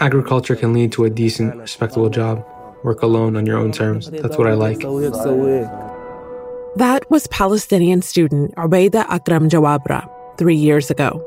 Agriculture 0.00 0.56
can 0.56 0.72
lead 0.72 0.90
to 0.92 1.04
a 1.04 1.10
decent, 1.10 1.56
respectable 1.56 2.08
job. 2.08 2.44
Work 2.82 3.02
alone 3.02 3.36
on 3.36 3.46
your 3.46 3.58
own 3.58 3.72
terms. 3.72 4.10
That's 4.10 4.36
what 4.38 4.46
I 4.46 4.54
like. 4.54 4.80
That 6.76 7.08
was 7.10 7.26
Palestinian 7.28 8.00
student 8.02 8.54
Ubaida 8.56 9.04
Akram 9.08 9.48
Jawabra 9.48 10.08
three 10.38 10.56
years 10.56 10.90
ago. 10.90 11.22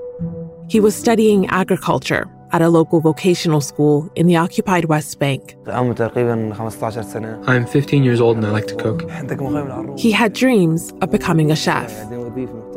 He 0.67 0.79
was 0.79 0.95
studying 0.95 1.45
agriculture 1.47 2.25
at 2.51 2.61
a 2.61 2.69
local 2.69 2.99
vocational 2.99 3.61
school 3.61 4.09
in 4.15 4.25
the 4.25 4.35
occupied 4.37 4.85
West 4.85 5.19
Bank. 5.19 5.55
I'm 7.47 7.67
15 7.67 8.03
years 8.03 8.19
old 8.19 8.37
and 8.37 8.45
I 8.45 8.49
like 8.49 8.67
to 8.67 8.75
cook. 8.75 9.03
He 9.99 10.11
had 10.11 10.33
dreams 10.33 10.91
of 11.01 11.11
becoming 11.11 11.51
a 11.51 11.55
chef. 11.55 11.91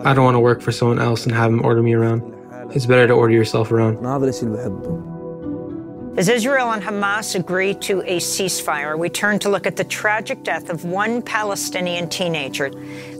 I 0.04 0.12
don't 0.14 0.24
want 0.24 0.34
to 0.34 0.40
work 0.40 0.60
for 0.60 0.72
someone 0.72 0.98
else 0.98 1.24
and 1.24 1.34
have 1.34 1.50
him 1.50 1.64
order 1.64 1.82
me 1.82 1.94
around 1.94 2.20
it's 2.74 2.86
better 2.86 3.06
to 3.06 3.12
order 3.14 3.34
yourself 3.34 3.70
around. 3.72 4.04
As 6.18 6.28
Israel 6.28 6.72
and 6.72 6.82
Hamas 6.82 7.38
agree 7.38 7.74
to 7.74 8.00
a 8.00 8.18
ceasefire, 8.18 8.98
we 8.98 9.08
turn 9.08 9.38
to 9.38 9.48
look 9.48 9.66
at 9.66 9.76
the 9.76 9.84
tragic 9.84 10.42
death 10.42 10.68
of 10.68 10.84
one 10.84 11.22
Palestinian 11.22 12.08
teenager, 12.08 12.70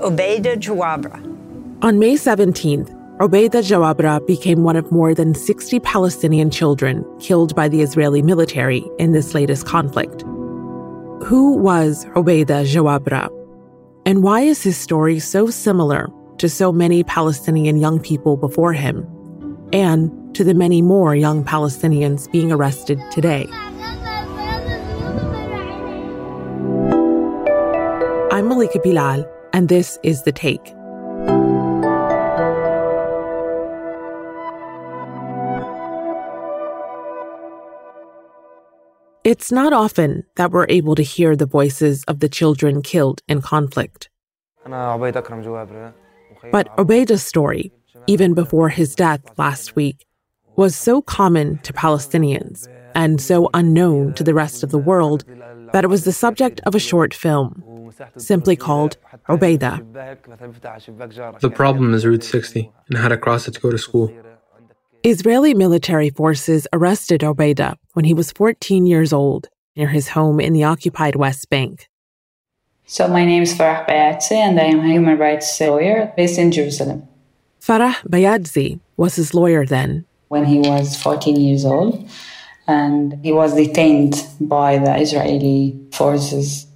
Obeida 0.00 0.56
Jawabra. 0.56 1.22
On 1.82 1.98
May 2.00 2.14
17th, 2.14 2.92
Obeida 3.18 3.62
Jawabra 3.62 4.26
became 4.26 4.64
one 4.64 4.74
of 4.76 4.90
more 4.90 5.14
than 5.14 5.34
60 5.34 5.78
Palestinian 5.80 6.50
children 6.50 7.04
killed 7.20 7.54
by 7.54 7.68
the 7.68 7.82
Israeli 7.82 8.20
military 8.20 8.84
in 8.98 9.12
this 9.12 9.32
latest 9.32 9.64
conflict. 9.64 10.22
Who 11.24 11.56
was 11.56 12.04
Obeida 12.16 12.64
Jawabra? 12.64 13.28
And 14.06 14.22
why 14.22 14.40
is 14.40 14.62
his 14.62 14.76
story 14.76 15.18
so 15.20 15.50
similar 15.50 16.08
to 16.38 16.48
so 16.48 16.72
many 16.72 17.04
Palestinian 17.04 17.76
young 17.76 18.00
people 18.00 18.36
before 18.36 18.72
him? 18.72 19.06
and 19.72 20.34
to 20.34 20.44
the 20.44 20.54
many 20.54 20.82
more 20.82 21.14
young 21.14 21.44
Palestinians 21.44 22.30
being 22.30 22.52
arrested 22.52 23.00
today. 23.10 23.46
I'm 28.30 28.48
Malika 28.48 28.78
Bilal, 28.82 29.26
and 29.52 29.68
this 29.68 29.98
is 30.02 30.22
The 30.22 30.32
Take. 30.32 30.74
It's 39.24 39.52
not 39.52 39.72
often 39.74 40.24
that 40.36 40.52
we're 40.52 40.66
able 40.70 40.94
to 40.94 41.02
hear 41.02 41.36
the 41.36 41.44
voices 41.44 42.04
of 42.04 42.20
the 42.20 42.28
children 42.30 42.80
killed 42.80 43.20
in 43.28 43.42
conflict. 43.42 44.08
But 46.50 46.78
Obeida's 46.78 47.22
story 47.22 47.72
even 48.06 48.34
before 48.34 48.68
his 48.68 48.94
death 48.94 49.20
last 49.38 49.76
week, 49.76 50.06
was 50.56 50.74
so 50.74 51.00
common 51.00 51.58
to 51.58 51.72
Palestinians 51.72 52.68
and 52.94 53.20
so 53.20 53.48
unknown 53.54 54.14
to 54.14 54.24
the 54.24 54.34
rest 54.34 54.62
of 54.62 54.70
the 54.70 54.78
world 54.78 55.24
that 55.72 55.84
it 55.84 55.88
was 55.88 56.04
the 56.04 56.12
subject 56.12 56.60
of 56.66 56.74
a 56.74 56.78
short 56.78 57.14
film, 57.14 57.92
simply 58.16 58.56
called 58.56 58.96
Ubaida. 59.28 59.80
The 61.40 61.50
problem 61.50 61.94
is 61.94 62.04
Route 62.06 62.24
60 62.24 62.70
and 62.88 62.98
how 62.98 63.08
to 63.08 63.16
cross 63.16 63.46
it 63.46 63.54
to 63.54 63.60
go 63.60 63.70
to 63.70 63.78
school. 63.78 64.12
Israeli 65.04 65.54
military 65.54 66.10
forces 66.10 66.66
arrested 66.72 67.20
Ubaida 67.20 67.76
when 67.92 68.04
he 68.04 68.14
was 68.14 68.32
14 68.32 68.84
years 68.84 69.12
old 69.12 69.48
near 69.76 69.88
his 69.88 70.08
home 70.08 70.40
in 70.40 70.52
the 70.52 70.64
occupied 70.64 71.14
West 71.14 71.48
Bank. 71.50 71.88
So 72.84 73.06
my 73.06 73.24
name 73.24 73.42
is 73.42 73.54
Farah 73.54 73.86
Bayadsi 73.86 74.32
and 74.32 74.58
I 74.58 74.64
am 74.64 74.80
a 74.80 74.88
human 74.88 75.16
rights 75.16 75.60
lawyer 75.60 76.12
based 76.16 76.38
in 76.38 76.50
Jerusalem. 76.50 77.07
Farah 77.68 77.96
Bayadsi 78.08 78.80
was 78.96 79.16
his 79.16 79.34
lawyer 79.34 79.66
then. 79.66 80.06
When 80.28 80.46
he 80.46 80.60
was 80.60 80.96
14 80.96 81.36
years 81.36 81.66
old 81.66 82.08
and 82.66 83.22
he 83.22 83.30
was 83.30 83.54
detained 83.54 84.26
by 84.40 84.78
the 84.78 84.96
Israeli 84.96 85.78
forces. 85.92 86.66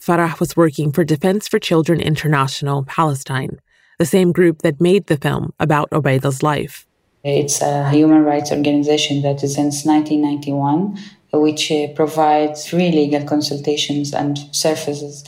Farah 0.00 0.38
was 0.38 0.56
working 0.56 0.92
for 0.92 1.02
Defense 1.02 1.48
for 1.48 1.58
Children 1.58 2.00
International 2.00 2.84
Palestine, 2.84 3.58
the 3.98 4.06
same 4.06 4.30
group 4.30 4.62
that 4.62 4.80
made 4.80 5.08
the 5.08 5.16
film 5.16 5.52
about 5.58 5.88
Obeida's 5.92 6.44
life. 6.44 6.86
It's 7.24 7.60
a 7.60 7.90
human 7.90 8.22
rights 8.22 8.52
organization 8.52 9.22
that 9.22 9.42
is 9.42 9.56
since 9.56 9.84
1991, 9.84 10.96
which 11.32 11.72
uh, 11.72 11.88
provides 11.96 12.68
free 12.68 12.92
legal 12.92 13.24
consultations 13.24 14.14
and 14.14 14.38
services 14.52 15.24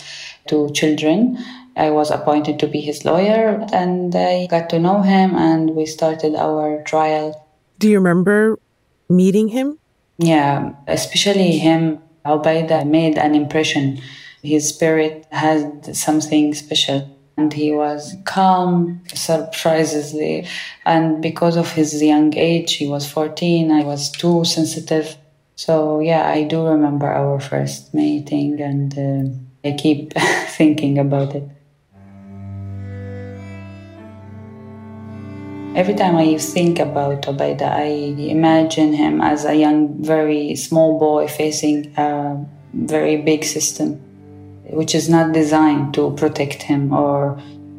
to 0.46 0.70
children. 0.70 1.38
I 1.76 1.90
was 1.90 2.10
appointed 2.10 2.58
to 2.60 2.66
be 2.66 2.80
his 2.80 3.04
lawyer 3.04 3.66
and 3.72 4.14
I 4.16 4.46
got 4.46 4.70
to 4.70 4.78
know 4.78 5.02
him 5.02 5.34
and 5.36 5.76
we 5.76 5.84
started 5.84 6.34
our 6.34 6.82
trial. 6.82 7.46
Do 7.78 7.88
you 7.90 7.98
remember 7.98 8.58
meeting 9.10 9.48
him? 9.48 9.78
Yeah, 10.18 10.72
especially 10.86 11.58
him, 11.58 12.00
Ubaida 12.24 12.86
made 12.86 13.18
an 13.18 13.34
impression. 13.34 14.00
His 14.42 14.70
spirit 14.70 15.26
had 15.30 15.94
something 15.94 16.54
special 16.54 17.10
and 17.36 17.52
he 17.52 17.72
was 17.72 18.16
calm, 18.24 19.02
surprisingly. 19.12 20.48
And 20.86 21.20
because 21.20 21.56
of 21.56 21.72
his 21.72 22.02
young 22.02 22.34
age, 22.34 22.74
he 22.74 22.86
was 22.86 23.10
14, 23.10 23.70
I 23.70 23.84
was 23.84 24.10
too 24.10 24.46
sensitive. 24.46 25.16
So, 25.56 26.00
yeah, 26.00 26.26
I 26.26 26.44
do 26.44 26.66
remember 26.66 27.06
our 27.06 27.38
first 27.38 27.92
meeting 27.92 28.60
and 28.62 28.98
uh, 28.98 29.68
I 29.68 29.76
keep 29.76 30.14
thinking 30.48 30.98
about 30.98 31.34
it. 31.34 31.44
Every 35.76 35.92
time 35.92 36.16
I 36.16 36.38
think 36.38 36.78
about 36.78 37.24
Obaida, 37.24 37.70
I 37.70 37.84
imagine 38.30 38.94
him 38.94 39.20
as 39.20 39.44
a 39.44 39.54
young, 39.54 40.02
very 40.02 40.56
small 40.56 40.98
boy 40.98 41.28
facing 41.28 41.92
a 41.98 42.42
very 42.72 43.18
big 43.18 43.44
system, 43.44 44.00
which 44.70 44.94
is 44.94 45.10
not 45.10 45.34
designed 45.34 45.92
to 45.92 46.12
protect 46.12 46.62
him 46.62 46.94
or 46.94 47.38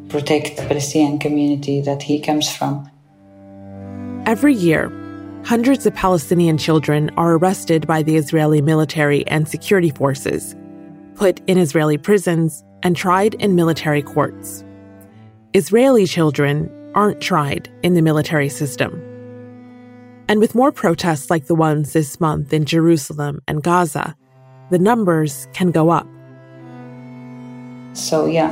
protect 0.10 0.58
the 0.58 0.68
Palestinian 0.68 1.18
community 1.18 1.82
that 1.82 2.04
he 2.04 2.20
comes 2.20 2.56
from. 2.56 2.88
Every 4.28 4.54
year, 4.54 4.92
hundreds 5.44 5.88
of 5.88 5.96
Palestinian 5.96 6.60
children 6.60 7.10
are 7.18 7.34
arrested 7.34 7.88
by 7.88 8.04
the 8.04 8.16
Israeli 8.16 8.62
military 8.62 9.26
and 9.26 9.48
security 9.48 9.90
forces, 9.90 10.56
put 11.16 11.42
in 11.48 11.58
Israeli 11.58 11.98
prisons, 11.98 12.64
and 12.84 12.96
tried 12.96 13.34
in 13.34 13.56
military 13.56 14.04
courts. 14.04 14.64
Israeli 15.56 16.06
children 16.06 16.70
aren't 16.98 17.22
tried 17.22 17.70
in 17.84 17.94
the 17.94 18.02
military 18.02 18.50
system. 18.50 18.92
And 20.28 20.40
with 20.40 20.56
more 20.56 20.72
protests 20.72 21.30
like 21.30 21.46
the 21.46 21.56
ones 21.56 21.94
this 21.94 22.20
month 22.20 22.52
in 22.52 22.66
Jerusalem 22.66 23.40
and 23.48 23.62
Gaza, 23.62 24.16
the 24.72 24.80
numbers 24.80 25.48
can 25.54 25.70
go 25.70 25.92
up. 25.92 26.08
So, 27.94 28.26
yeah, 28.26 28.52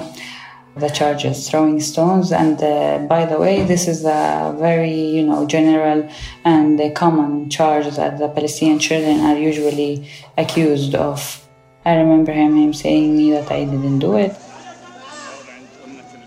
the 0.77 0.89
charges, 0.89 1.49
throwing 1.49 1.81
stones. 1.81 2.31
And 2.31 2.61
uh, 2.61 2.99
by 3.09 3.25
the 3.25 3.39
way, 3.39 3.63
this 3.63 3.87
is 3.87 4.05
a 4.05 4.55
very, 4.59 4.93
you 4.93 5.25
know, 5.25 5.47
general 5.47 6.07
and 6.45 6.79
a 6.79 6.91
common 6.91 7.49
charge 7.49 7.87
that 7.95 8.19
the 8.19 8.29
Palestinian 8.29 8.77
children 8.77 9.21
are 9.21 9.37
usually 9.37 10.07
accused 10.37 10.93
of. 10.93 11.41
I 11.83 11.95
remember 11.95 12.31
him, 12.31 12.55
him 12.55 12.73
saying 12.73 13.17
me 13.17 13.31
that 13.31 13.51
I 13.51 13.65
didn't 13.65 13.99
do 13.99 14.15
it. 14.17 14.35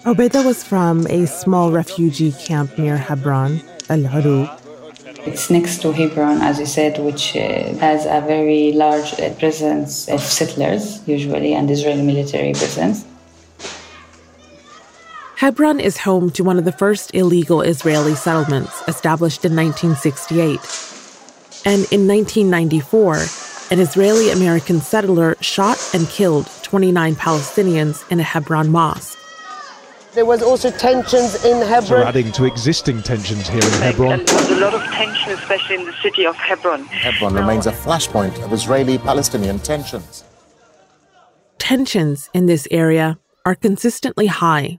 Ubaida 0.09 0.43
was 0.43 0.65
from 0.65 1.07
a 1.09 1.27
small 1.27 1.71
refugee 1.71 2.33
camp 2.33 2.79
near 2.79 2.97
Hebron, 2.97 3.61
Al 3.91 4.05
Arub. 4.05 4.49
It's 5.27 5.51
next 5.51 5.83
to 5.83 5.93
Hebron, 5.93 6.41
as 6.41 6.59
you 6.59 6.65
said, 6.65 6.99
which 6.99 7.37
uh, 7.37 7.75
has 7.75 8.07
a 8.07 8.27
very 8.27 8.73
large 8.73 9.21
uh, 9.21 9.35
presence 9.35 10.09
of 10.09 10.23
settlers, 10.23 11.07
usually, 11.07 11.53
and 11.53 11.71
Israeli 11.71 12.01
military 12.01 12.55
presence. 12.55 13.05
Hebron 15.37 15.79
is 15.79 15.99
home 15.99 16.31
to 16.31 16.43
one 16.43 16.57
of 16.57 16.65
the 16.65 16.73
first 16.73 17.15
illegal 17.15 17.61
Israeli 17.61 18.15
settlements 18.15 18.83
established 18.89 19.45
in 19.45 19.55
1968. 19.55 20.59
And 21.67 21.85
in 21.93 22.09
1994, 22.09 23.27
an 23.71 23.79
Israeli 23.79 24.31
American 24.31 24.81
settler 24.81 25.37
shot 25.43 25.79
and 25.93 26.09
killed 26.09 26.47
29 26.63 27.15
Palestinians 27.17 28.11
in 28.11 28.21
a 28.21 28.23
Hebron 28.23 28.71
mosque. 28.71 29.18
There 30.15 30.25
was 30.25 30.43
also 30.43 30.71
tensions 30.71 31.45
in 31.45 31.59
Hebron. 31.59 31.83
So 31.83 31.97
Hebron. 31.97 32.07
adding 32.09 32.33
to 32.33 32.45
existing 32.47 33.03
tensions 33.03 33.47
here 33.47 33.63
in 33.63 33.73
Hebron. 33.83 34.25
There's 34.25 34.51
a 34.51 34.57
lot 34.57 34.73
of 34.73 34.83
tension, 34.85 35.33
especially 35.33 35.77
in 35.77 35.85
the 35.85 35.93
city 36.03 36.27
of 36.27 36.35
Hebron. 36.37 36.85
Hebron 36.85 37.35
remains 37.35 37.67
a 37.67 37.73
flashpoint 37.73 38.43
of 38.43 38.53
Israeli 38.53 38.97
Palestinian 38.97 39.59
tensions. 39.59 40.25
Tensions 41.59 42.31
in 42.33 42.47
this 42.47 42.67
area 42.71 43.19
are 43.45 43.55
consistently 43.55 44.29
high. 44.29 44.79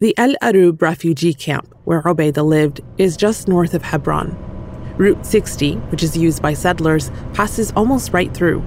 The 0.00 0.14
El 0.18 0.34
Arub 0.42 0.82
refugee 0.82 1.34
camp, 1.34 1.72
where 1.84 2.02
Ubaida 2.02 2.44
lived, 2.44 2.80
is 2.98 3.16
just 3.16 3.46
north 3.46 3.74
of 3.74 3.82
Hebron. 3.82 4.36
Route 4.96 5.24
60, 5.24 5.76
which 5.90 6.02
is 6.02 6.16
used 6.16 6.42
by 6.42 6.52
settlers, 6.52 7.10
passes 7.32 7.72
almost 7.76 8.12
right 8.12 8.34
through. 8.34 8.62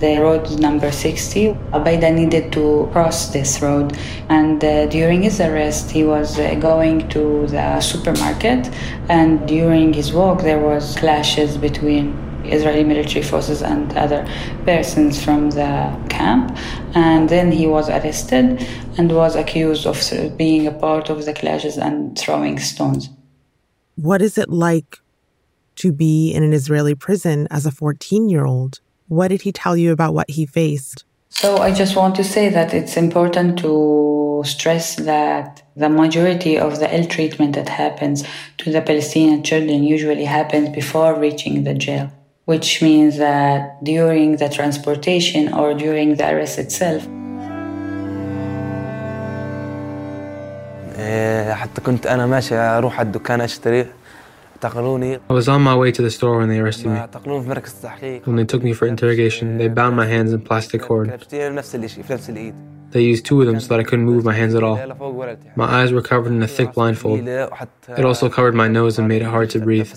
The 0.00 0.18
road 0.20 0.60
number 0.60 0.92
60. 0.92 1.54
Obaida 1.72 2.14
needed 2.14 2.52
to 2.52 2.88
cross 2.92 3.30
this 3.30 3.60
road, 3.60 3.96
and 4.28 4.62
uh, 4.62 4.86
during 4.86 5.22
his 5.22 5.40
arrest, 5.40 5.90
he 5.90 6.04
was 6.04 6.38
uh, 6.38 6.54
going 6.54 7.08
to 7.08 7.46
the 7.48 7.80
supermarket, 7.80 8.70
and 9.08 9.46
during 9.48 9.92
his 9.92 10.12
walk, 10.12 10.42
there 10.42 10.60
was 10.60 10.96
clashes 10.96 11.56
between 11.56 12.16
Israeli 12.44 12.84
military 12.84 13.24
forces 13.24 13.62
and 13.62 13.96
other 13.96 14.26
persons 14.64 15.22
from 15.22 15.50
the 15.50 15.96
camp. 16.08 16.56
And 16.94 17.28
then 17.28 17.52
he 17.52 17.66
was 17.66 17.88
arrested 17.88 18.66
and 18.96 19.14
was 19.14 19.36
accused 19.36 19.86
of 19.86 19.98
being 20.36 20.66
a 20.66 20.72
part 20.72 21.10
of 21.10 21.24
the 21.24 21.34
clashes 21.34 21.76
and 21.76 22.18
throwing 22.18 22.58
stones. 22.58 23.10
What 23.96 24.22
is 24.22 24.38
it 24.38 24.48
like 24.48 24.98
to 25.76 25.92
be 25.92 26.32
in 26.32 26.42
an 26.42 26.52
Israeli 26.52 26.94
prison 26.94 27.48
as 27.50 27.66
a 27.66 27.70
14 27.70 28.28
year 28.28 28.44
old? 28.44 28.80
What 29.07 29.27
did 29.29 29.41
he 29.41 29.51
tell 29.51 29.75
you 29.77 29.91
about 29.91 30.13
what 30.13 30.29
he 30.29 30.45
faced? 30.45 31.03
So 31.29 31.57
I 31.57 31.71
just 31.71 31.95
want 31.95 32.15
to 32.15 32.23
say 32.23 32.49
that 32.49 32.73
it's 32.73 32.95
important 32.95 33.59
to 33.59 34.43
stress 34.45 34.95
that 34.97 35.63
the 35.75 35.89
majority 35.89 36.57
of 36.57 36.79
the 36.79 36.95
ill 36.95 37.05
treatment 37.05 37.55
that 37.55 37.69
happens 37.69 38.23
to 38.59 38.71
the 38.71 38.81
Palestinian 38.81 39.41
children 39.43 39.83
usually 39.83 40.25
happens 40.25 40.69
before 40.69 41.19
reaching 41.19 41.63
the 41.63 41.73
jail 41.73 42.11
which 42.45 42.81
means 42.81 43.17
that 43.17 43.81
during 43.83 44.35
the 44.35 44.49
transportation 44.49 45.53
or 45.53 45.73
during 45.73 46.15
the 46.15 46.25
arrest 46.31 46.59
itself 46.59 47.03
حتى 51.53 51.81
كنت 51.81 52.07
أنا 52.07 52.25
ماشي 52.25 52.55
أروح 52.55 52.99
على 52.99 53.05
الدكان 53.05 53.41
أشتري 53.41 53.79
اعتقلوني 53.79 53.96
I 54.60 55.32
was 55.32 55.48
on 55.48 55.62
my 55.62 55.76
way 55.76 55.92
to 55.92 56.02
the 56.02 56.10
store 56.10 56.38
when 56.38 56.48
they 56.48 56.58
arrested 56.58 56.86
me. 56.86 58.20
When 58.24 58.36
they 58.36 58.44
took 58.44 58.62
me 58.62 58.72
for 58.72 58.86
interrogation, 58.86 59.56
they 59.58 59.68
bound 59.68 59.96
my 59.96 60.06
hands 60.06 60.32
in 60.32 60.40
plastic 60.40 60.82
cord. 60.82 61.08
They 62.90 63.02
used 63.02 63.26
two 63.26 63.40
of 63.40 63.46
them 63.46 63.60
so 63.60 63.68
that 63.68 63.80
I 63.80 63.84
couldn't 63.84 64.06
move 64.06 64.24
my 64.24 64.34
hands 64.34 64.54
at 64.54 64.62
all. 64.64 64.76
My 65.54 65.66
eyes 65.66 65.92
were 65.92 66.02
covered 66.02 66.32
in 66.32 66.42
a 66.42 66.48
thick 66.48 66.72
blindfold. 66.72 67.20
It 67.28 68.04
also 68.04 68.28
covered 68.28 68.54
my 68.54 68.66
nose 68.66 68.98
and 68.98 69.06
made 69.06 69.22
it 69.22 69.26
hard 69.26 69.50
to 69.50 69.60
breathe. 69.60 69.92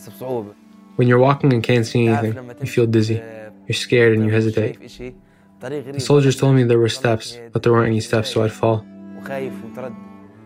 When 0.98 1.08
you're 1.08 1.20
walking 1.20 1.54
and 1.54 1.64
can't 1.64 1.86
see 1.86 2.08
anything, 2.08 2.52
you 2.60 2.68
feel 2.68 2.86
dizzy. 2.86 3.22
You're 3.68 3.76
scared 3.76 4.14
and 4.16 4.26
you 4.26 4.32
hesitate. 4.32 4.80
The 5.60 6.00
soldiers 6.00 6.36
told 6.36 6.56
me 6.56 6.64
there 6.64 6.80
were 6.80 6.90
steps, 6.90 7.40
but 7.52 7.64
there 7.64 7.72
weren't 7.72 7.88
any 7.88 8.02
steps, 8.02 8.30
so 8.30 8.44
I'd 8.44 8.52
fall. 8.52 8.86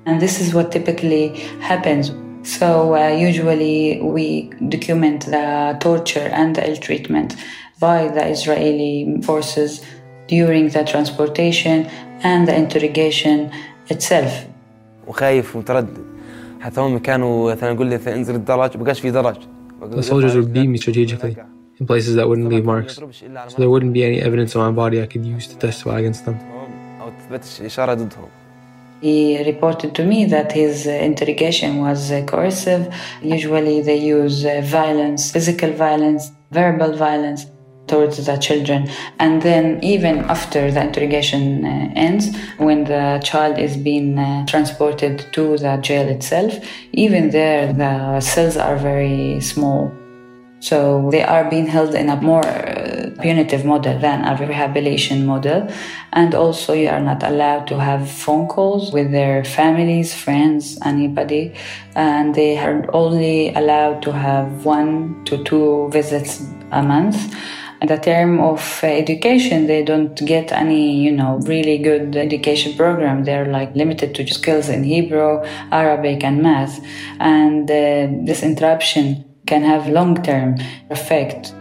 And 0.05 0.21
this 0.21 0.39
is 0.39 0.53
what 0.53 0.71
typically 0.71 1.29
happens 1.59 2.11
so 2.44 2.94
uh, 2.94 3.08
usually 3.08 4.00
we 4.00 4.50
document 4.68 5.26
the 5.26 5.76
torture 5.80 6.28
and 6.40 6.56
the 6.56 6.62
ill 6.68 6.76
treatment 6.76 7.36
by 7.78 8.08
the 8.08 8.24
Israeli 8.36 9.20
forces 9.22 9.70
during 10.26 10.68
the 10.68 10.84
transportation 10.84 11.86
and 12.22 12.48
the 12.48 12.54
interrogation 12.54 13.50
itself. 13.88 14.32
وخايف 15.06 15.56
ومتردد 15.56 15.98
حتى 16.60 16.80
هم 16.80 16.98
كانوا 16.98 17.52
مثلا 17.52 17.70
يقول 17.70 17.86
لي 17.86 17.96
انزل 18.06 18.34
الدرج 18.34 18.76
بقاش 18.76 19.00
في 19.00 19.10
درج 19.10 19.36
The 19.80 20.02
soldiers 20.02 20.34
would 20.34 20.52
beat 20.52 20.68
me 20.68 20.76
strategically 20.76 21.36
in 21.80 21.86
places 21.86 22.14
that 22.16 22.28
wouldn't 22.28 22.48
leave 22.52 22.66
marks, 22.66 22.94
so 23.50 23.56
there 23.60 23.70
wouldn't 23.74 23.94
be 23.94 24.04
any 24.04 24.20
evidence 24.28 24.54
on 24.54 24.60
my 24.68 24.74
body 24.82 24.96
I 25.04 25.06
could 25.06 25.24
use 25.24 25.46
to 25.50 25.56
testify 25.66 25.98
against 26.00 26.24
them. 26.26 26.36
أو 27.00 27.10
تثبتش 27.10 27.62
إشارة 27.62 27.94
ضدهم 27.94 28.28
He 29.01 29.43
reported 29.43 29.93
to 29.95 30.05
me 30.05 30.25
that 30.25 30.51
his 30.51 30.87
uh, 30.87 30.91
interrogation 30.91 31.81
was 31.81 32.11
uh, 32.11 32.23
coercive. 32.25 32.93
Usually, 33.21 33.81
they 33.81 33.97
use 33.97 34.45
uh, 34.45 34.61
violence, 34.63 35.31
physical 35.31 35.71
violence, 35.71 36.31
verbal 36.51 36.93
violence 36.93 37.45
towards 37.87 38.25
the 38.25 38.37
children. 38.37 38.89
And 39.19 39.41
then, 39.41 39.83
even 39.83 40.19
after 40.19 40.71
the 40.71 40.81
interrogation 40.81 41.65
ends, 41.95 42.35
when 42.57 42.85
the 42.85 43.21
child 43.23 43.59
is 43.59 43.77
being 43.77 44.15
transported 44.47 45.31
to 45.33 45.57
the 45.57 45.77
jail 45.77 46.07
itself, 46.07 46.57
even 46.93 47.29
there, 47.29 47.71
the 47.73 48.19
cells 48.21 48.57
are 48.57 48.77
very 48.77 49.39
small. 49.41 49.93
So 50.65 51.09
they 51.11 51.21
are 51.21 51.47
being 51.47 51.67
held 51.67 51.93
in 51.93 52.09
a 52.09 52.19
more 52.19 52.43
uh, 52.43 53.11
punitive 53.21 53.65
model 53.65 53.99
than 53.99 54.25
a 54.25 54.35
rehabilitation 54.35 55.23
model. 55.23 55.69
And 56.11 56.33
also, 56.33 56.73
you 56.73 56.89
are 56.89 56.99
not 56.99 57.21
allowed 57.21 57.67
to 57.67 57.79
have 57.79 58.09
phone 58.09 58.47
calls 58.47 58.91
with 58.91 59.11
their 59.11 59.43
families, 59.43 60.15
friends, 60.15 60.79
anybody. 60.83 61.53
And 61.95 62.33
they 62.33 62.57
are 62.57 62.83
only 62.95 63.53
allowed 63.53 64.01
to 64.03 64.11
have 64.11 64.65
one 64.65 65.23
to 65.25 65.43
two 65.43 65.89
visits 65.91 66.43
a 66.71 66.81
month. 66.81 67.35
The 67.85 67.97
term 67.97 68.39
of 68.39 68.79
uh, 68.81 68.87
education, 68.87 69.67
they 69.67 69.83
don't 69.83 70.15
get 70.25 70.51
any, 70.51 70.97
you 70.97 71.11
know, 71.11 71.37
really 71.45 71.77
good 71.77 72.15
education 72.15 72.73
program. 72.75 73.23
They're 73.23 73.51
like 73.51 73.75
limited 73.75 74.15
to 74.15 74.25
skills 74.25 74.69
in 74.69 74.83
Hebrew, 74.83 75.43
Arabic, 75.71 76.23
and 76.23 76.41
math. 76.41 76.83
And 77.19 77.69
uh, 77.69 78.07
this 78.25 78.41
interruption 78.41 79.24
can 79.45 79.63
have 79.63 79.87
long-term 79.87 80.57
effect. 80.89 81.53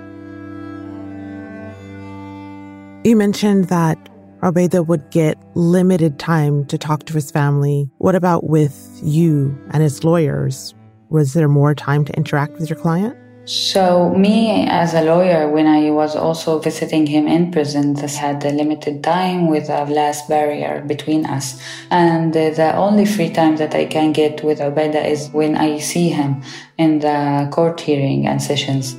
You 3.07 3.17
mentioned 3.17 3.67
that 3.67 3.99
Obaida 4.41 4.87
would 4.87 5.11
get 5.11 5.39
limited 5.55 6.19
time 6.19 6.65
to 6.67 6.79
talk 6.79 7.05
to 7.05 7.15
his 7.15 7.31
family. 7.31 7.89
What 7.99 8.15
about 8.15 8.45
with 8.45 9.01
you 9.03 9.59
and 9.71 9.83
his 9.83 10.05
lawyers? 10.05 10.75
Was 11.09 11.33
there 11.33 11.49
more 11.49 11.75
time 11.75 12.05
to 12.05 12.17
interact 12.17 12.59
with 12.59 12.69
your 12.69 12.79
client? 12.79 13.17
So, 13.47 14.09
me 14.09 14.67
as 14.69 14.95
a 14.95 15.03
lawyer, 15.03 15.51
when 15.51 15.67
I 15.67 15.91
was 15.91 16.17
also 16.17 16.59
visiting 16.61 17.07
him 17.07 17.27
in 17.29 17.53
prison, 17.53 17.93
this 17.93 18.17
had 18.17 18.43
a 18.43 18.51
limited 18.51 19.05
time 19.05 19.49
with 19.49 19.69
a 19.69 19.85
glass 19.85 20.27
barrier 20.27 20.83
between 20.87 21.27
us. 21.27 21.61
And 21.91 22.33
the 22.33 22.75
only 22.75 23.05
free 23.05 23.29
time 23.29 23.57
that 23.57 23.75
I 23.75 23.85
can 23.85 24.13
get 24.13 24.43
with 24.43 24.61
Obaida 24.61 25.05
is 25.05 25.29
when 25.29 25.57
I 25.57 25.79
see 25.79 26.09
him 26.09 26.43
in 26.79 27.01
the 27.01 27.51
court 27.53 27.83
hearing 27.83 28.27
and 28.27 28.41
sessions. 28.41 28.97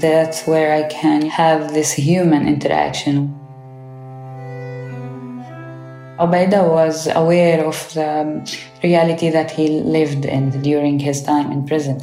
That's 0.00 0.44
where 0.48 0.74
I 0.74 0.88
can 0.88 1.22
have 1.26 1.72
this 1.72 1.92
human 1.92 2.48
interaction. 2.48 3.36
Obaida 6.18 6.68
was 6.68 7.06
aware 7.06 7.64
of 7.64 7.94
the 7.94 8.60
reality 8.82 9.30
that 9.30 9.52
he 9.52 9.68
lived 9.68 10.24
in 10.24 10.60
during 10.60 10.98
his 10.98 11.22
time 11.22 11.52
in 11.52 11.64
prison. 11.64 12.00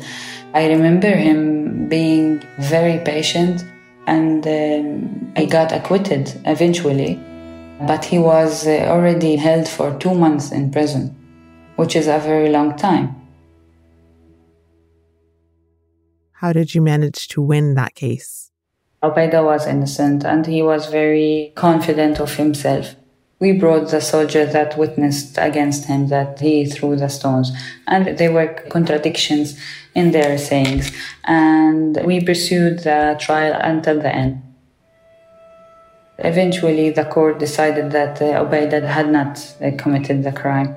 I 0.53 0.67
remember 0.67 1.09
him 1.09 1.87
being 1.87 2.41
very 2.59 2.99
patient 2.99 3.63
and 4.07 4.47
um, 4.47 5.33
I 5.35 5.45
got 5.45 5.71
acquitted 5.71 6.33
eventually. 6.45 7.19
But 7.81 8.05
he 8.05 8.17
was 8.17 8.65
uh, 8.65 8.87
already 8.89 9.35
held 9.35 9.67
for 9.67 9.95
two 9.99 10.15
months 10.15 10.51
in 10.51 10.71
prison, 10.71 11.15
which 11.75 11.95
is 11.95 12.07
a 12.07 12.17
very 12.17 12.49
long 12.49 12.75
time. 12.75 13.15
How 16.31 16.53
did 16.53 16.73
you 16.73 16.81
manage 16.81 17.27
to 17.29 17.41
win 17.41 17.75
that 17.75 17.93
case? 17.93 18.51
Obaida 19.03 19.43
was 19.43 19.67
innocent 19.67 20.23
and 20.23 20.45
he 20.45 20.63
was 20.63 20.87
very 20.87 21.51
confident 21.55 22.19
of 22.19 22.35
himself. 22.35 22.95
We 23.39 23.51
brought 23.51 23.89
the 23.89 24.01
soldier 24.01 24.45
that 24.47 24.77
witnessed 24.77 25.37
against 25.37 25.85
him 25.85 26.07
that 26.07 26.39
he 26.39 26.65
threw 26.65 26.95
the 26.95 27.07
stones, 27.07 27.51
and 27.87 28.17
there 28.17 28.31
were 28.31 28.47
contradictions 28.69 29.59
in 29.93 30.11
their 30.11 30.39
sayings, 30.39 30.91
and 31.25 31.99
we 32.03 32.19
pursued 32.19 32.79
the 32.79 33.15
trial 33.19 33.53
until 33.61 33.99
the 33.99 34.13
end. 34.13 34.41
Eventually, 36.19 36.89
the 36.89 37.05
court 37.05 37.37
decided 37.37 37.91
that 37.91 38.19
uh, 38.19 38.87
had 38.87 39.09
not 39.11 39.55
uh, 39.61 39.69
committed 39.77 40.23
the 40.23 40.31
crime. 40.31 40.75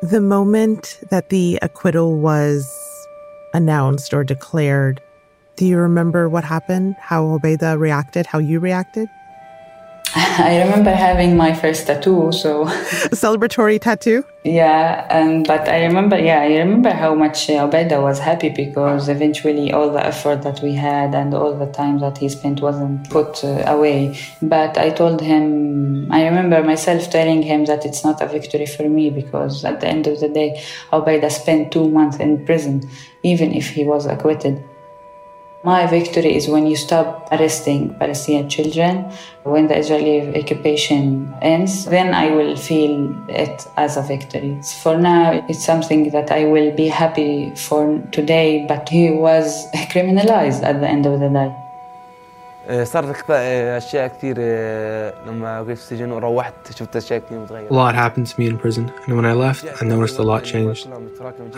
The 0.00 0.22
moment 0.22 1.00
that 1.10 1.28
the 1.28 1.58
acquittal 1.60 2.18
was 2.18 2.66
announced 3.52 4.14
or 4.14 4.24
declared, 4.24 5.02
do 5.56 5.66
you 5.66 5.76
remember 5.76 6.30
what 6.30 6.44
happened? 6.44 6.96
How 6.98 7.24
Obaida 7.24 7.78
reacted? 7.78 8.24
How 8.24 8.38
you 8.38 8.58
reacted? 8.58 9.08
I 10.38 10.60
remember 10.64 10.90
having 10.90 11.36
my 11.36 11.54
first 11.54 11.86
tattoo, 11.86 12.32
so 12.32 12.62
a 12.62 12.66
celebratory 13.22 13.80
tattoo. 13.80 14.24
Yeah, 14.42 15.06
and 15.10 15.46
but 15.46 15.68
I 15.68 15.84
remember, 15.84 16.18
yeah, 16.18 16.40
I 16.40 16.56
remember 16.56 16.90
how 16.90 17.14
much 17.14 17.48
uh, 17.48 17.68
Obaida 17.68 18.02
was 18.02 18.18
happy 18.18 18.48
because 18.48 19.08
eventually 19.08 19.72
all 19.72 19.92
the 19.92 20.04
effort 20.04 20.42
that 20.42 20.60
we 20.60 20.72
had 20.74 21.14
and 21.14 21.34
all 21.34 21.54
the 21.54 21.66
time 21.66 22.00
that 22.00 22.18
he 22.18 22.28
spent 22.28 22.60
wasn't 22.60 23.08
put 23.10 23.44
uh, 23.44 23.62
away. 23.66 24.18
But 24.42 24.76
I 24.76 24.90
told 24.90 25.20
him, 25.20 26.10
I 26.10 26.24
remember 26.24 26.64
myself 26.64 27.10
telling 27.10 27.42
him 27.42 27.66
that 27.66 27.84
it's 27.84 28.02
not 28.02 28.20
a 28.20 28.26
victory 28.26 28.66
for 28.66 28.88
me 28.88 29.10
because 29.10 29.64
at 29.64 29.80
the 29.80 29.86
end 29.86 30.08
of 30.08 30.18
the 30.18 30.28
day, 30.28 30.60
Obaida 30.92 31.30
spent 31.30 31.70
two 31.70 31.88
months 31.88 32.16
in 32.16 32.44
prison, 32.44 32.82
even 33.22 33.54
if 33.54 33.68
he 33.70 33.84
was 33.84 34.06
acquitted. 34.06 34.64
My 35.65 35.87
victory 35.87 36.35
is 36.35 36.49
when 36.49 36.67
you 36.67 36.75
stop 36.75 37.29
arresting 37.31 37.95
Palestinian 37.97 38.49
children. 38.49 38.93
When 39.43 39.67
the 39.69 39.77
Israeli 39.77 40.17
occupation 40.41 41.33
ends, 41.41 41.85
then 41.85 42.13
I 42.13 42.31
will 42.37 42.57
feel 42.57 42.93
it 43.29 43.65
as 43.77 43.95
a 43.95 44.01
victory. 44.01 44.59
For 44.83 44.97
now, 44.97 45.25
it's 45.47 45.63
something 45.63 46.09
that 46.15 46.31
I 46.31 46.43
will 46.53 46.71
be 46.75 46.87
happy 46.89 47.33
for 47.55 47.81
today, 48.11 48.65
but 48.67 48.89
he 48.89 49.05
was 49.11 49.45
criminalized 49.93 50.63
at 50.63 50.81
the 50.81 50.89
end 50.95 51.05
of 51.05 51.21
the 51.21 51.29
day. 51.29 51.51
صارت 52.83 53.29
اشياء 53.29 54.07
كثير 54.07 54.37
لما 55.27 55.63
في 55.63 55.71
السجن 55.71 56.11
وروحت 56.11 56.53
شفت 56.75 56.95
اشياء 56.95 57.19
كثير 57.19 57.39
متغيره. 57.39 57.69
A 57.69 57.73
lot 57.73 57.95
happened 57.95 58.27
to 58.27 58.39
me 58.39 58.47
in 58.47 58.57
prison, 58.57 58.91
and 59.05 59.15
when 59.15 59.25
I 59.25 59.33
left, 59.33 59.65
I 59.81 59.85
noticed 59.85 60.19
a 60.19 60.23
lot 60.23 60.43
changed. 60.43 60.87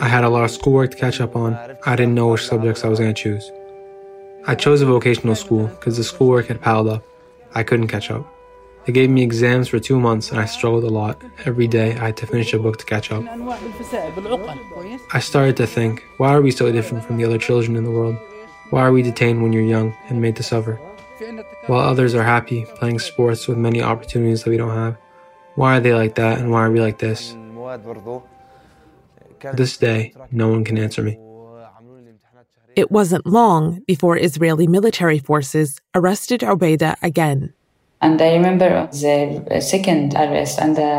I 0.01 0.07
had 0.07 0.23
a 0.23 0.29
lot 0.29 0.43
of 0.43 0.51
schoolwork 0.51 0.91
to 0.91 0.97
catch 0.97 1.21
up 1.21 1.35
on. 1.35 1.57
I 1.85 1.95
didn't 1.95 2.15
know 2.15 2.27
which 2.27 2.45
subjects 2.45 2.83
I 2.85 2.87
was 2.87 2.99
going 2.99 3.13
to 3.15 3.21
choose. 3.25 3.51
I 4.46 4.54
chose 4.54 4.80
a 4.80 4.86
vocational 4.86 5.34
school 5.34 5.66
because 5.66 5.96
the 5.96 6.04
schoolwork 6.04 6.46
had 6.46 6.60
piled 6.60 6.88
up. 6.88 7.04
I 7.54 7.62
couldn't 7.62 7.88
catch 7.88 8.10
up. 8.10 8.26
They 8.86 8.92
gave 8.92 9.10
me 9.10 9.22
exams 9.22 9.68
for 9.68 9.78
two 9.78 10.00
months 10.00 10.30
and 10.30 10.40
I 10.40 10.46
struggled 10.46 10.84
a 10.84 10.88
lot. 10.88 11.20
Every 11.44 11.68
day 11.68 11.92
I 11.92 12.06
had 12.06 12.16
to 12.18 12.26
finish 12.26 12.54
a 12.54 12.58
book 12.58 12.78
to 12.78 12.86
catch 12.86 13.12
up. 13.12 13.22
I 15.12 15.20
started 15.20 15.56
to 15.58 15.66
think, 15.66 16.02
why 16.16 16.30
are 16.30 16.40
we 16.40 16.50
so 16.50 16.72
different 16.72 17.04
from 17.04 17.18
the 17.18 17.24
other 17.24 17.38
children 17.38 17.76
in 17.76 17.84
the 17.84 17.90
world? 17.90 18.16
Why 18.70 18.80
are 18.80 18.92
we 18.92 19.02
detained 19.02 19.42
when 19.42 19.52
you're 19.52 19.62
young 19.62 19.94
and 20.08 20.22
made 20.22 20.36
to 20.36 20.42
suffer? 20.42 20.80
While 21.66 21.80
others 21.80 22.14
are 22.14 22.22
happy 22.22 22.64
playing 22.76 23.00
sports 23.00 23.46
with 23.46 23.58
many 23.58 23.82
opportunities 23.82 24.44
that 24.44 24.50
we 24.50 24.56
don't 24.56 24.74
have. 24.74 24.96
Why 25.56 25.76
are 25.76 25.80
they 25.80 25.92
like 25.92 26.14
that 26.14 26.38
and 26.38 26.50
why 26.50 26.64
are 26.64 26.70
we 26.70 26.80
like 26.80 26.98
this? 26.98 27.36
This 29.52 29.76
day, 29.76 30.14
no 30.30 30.48
one 30.48 30.64
can 30.64 30.78
answer 30.78 31.02
me. 31.02 31.18
It 32.80 32.90
wasn't 32.90 33.26
long 33.26 33.82
before 33.86 34.16
Israeli 34.16 34.66
military 34.66 35.18
forces 35.18 35.68
arrested 35.94 36.40
Obeida 36.40 36.96
again. 37.02 37.52
And 38.00 38.16
I 38.22 38.32
remember 38.32 38.88
the 38.90 39.60
second 39.60 40.14
arrest, 40.14 40.58
and 40.58 40.74
the 40.76 40.94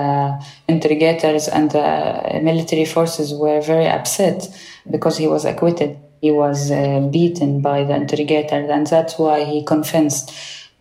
interrogators 0.67 1.47
and 1.47 1.71
the 1.71 1.87
military 2.43 2.85
forces 2.85 3.33
were 3.33 3.59
very 3.61 3.87
upset 3.87 4.39
because 4.91 5.17
he 5.17 5.25
was 5.25 5.43
acquitted. 5.43 5.97
He 6.21 6.29
was 6.29 6.69
uh, 6.69 7.09
beaten 7.11 7.61
by 7.63 7.83
the 7.83 7.95
interrogator, 7.95 8.61
and 8.75 8.85
that's 8.85 9.17
why 9.17 9.43
he 9.43 9.63
confessed 9.63 10.25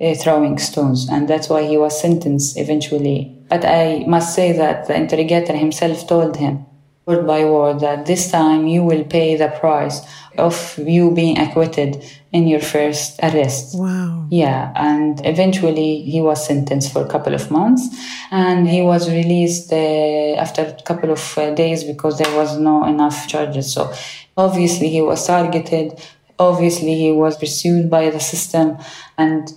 uh, 0.02 0.14
throwing 0.22 0.58
stones, 0.58 1.08
and 1.10 1.26
that's 1.26 1.48
why 1.48 1.62
he 1.62 1.78
was 1.78 1.98
sentenced 1.98 2.58
eventually. 2.58 3.18
But 3.48 3.64
I 3.64 4.04
must 4.06 4.34
say 4.34 4.52
that 4.52 4.86
the 4.86 4.96
interrogator 5.02 5.56
himself 5.56 6.06
told 6.06 6.36
him, 6.36 6.66
word 7.06 7.26
by 7.26 7.44
word, 7.44 7.80
that 7.80 8.06
this 8.06 8.30
time 8.30 8.66
you 8.66 8.84
will 8.84 9.04
pay 9.04 9.36
the 9.36 9.48
price 9.48 10.00
of 10.38 10.78
you 10.78 11.10
being 11.10 11.38
acquitted 11.38 12.04
in 12.32 12.46
your 12.46 12.60
first 12.60 13.18
arrest. 13.22 13.76
Wow. 13.76 14.26
Yeah, 14.30 14.72
and 14.76 15.24
eventually 15.26 16.02
he 16.02 16.20
was 16.20 16.46
sentenced 16.46 16.92
for 16.92 17.04
a 17.04 17.08
couple 17.08 17.34
of 17.34 17.50
months 17.50 17.88
and 18.30 18.68
he 18.68 18.82
was 18.82 19.10
released 19.10 19.72
uh, 19.72 20.34
after 20.36 20.62
a 20.62 20.82
couple 20.82 21.10
of 21.10 21.38
uh, 21.38 21.54
days 21.54 21.82
because 21.84 22.18
there 22.18 22.34
was 22.36 22.58
no 22.58 22.84
enough 22.84 23.26
charges. 23.26 23.72
So 23.72 23.92
obviously 24.36 24.88
he 24.88 25.02
was 25.02 25.26
targeted, 25.26 26.00
obviously 26.38 26.94
he 26.94 27.12
was 27.12 27.36
pursued 27.36 27.90
by 27.90 28.10
the 28.10 28.20
system, 28.20 28.78
and 29.18 29.52